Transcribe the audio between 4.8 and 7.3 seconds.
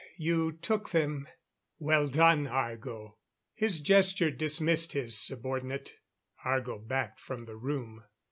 his subordinate; Argo backed